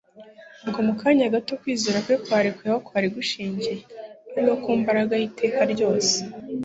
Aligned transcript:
ubwo 0.65 0.79
mu 0.87 0.93
kanya 1.01 1.33
gato 1.35 1.53
kwizera 1.61 2.03
kwe 2.05 2.15
kwarekuye 2.23 2.69
aho 2.71 2.79
kwari 2.87 3.07
gushingiye 3.15 3.73
ari 4.37 4.45
ho 4.49 4.55
ku 4.63 4.69
mbaraga 4.81 5.13
y'iteka 5.21 5.61
ryose 5.73 6.15